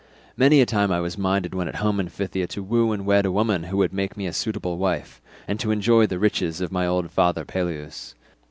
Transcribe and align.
Many 0.35 0.61
a 0.61 0.65
time 0.65 0.89
was 0.89 1.15
I 1.19 1.21
minded 1.21 1.53
when 1.53 1.67
at 1.67 1.75
home 1.75 1.99
in 1.99 2.07
Phthia 2.09 2.47
to 2.47 2.63
woo 2.63 2.91
and 2.91 3.05
wed 3.05 3.27
a 3.27 3.31
woman 3.31 3.65
who 3.65 3.77
would 3.77 3.93
make 3.93 4.17
me 4.17 4.25
a 4.25 4.33
suitable 4.33 4.79
wife, 4.79 5.21
and 5.47 5.59
to 5.59 5.69
enjoy 5.69 6.07
the 6.07 6.17
riches 6.17 6.59
of 6.59 6.71
my 6.71 6.87
old 6.87 7.11
father 7.11 7.45
Peleus. 7.45 8.15